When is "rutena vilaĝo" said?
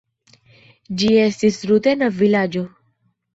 1.73-2.65